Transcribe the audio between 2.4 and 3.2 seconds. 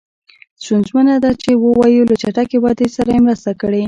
ودې سره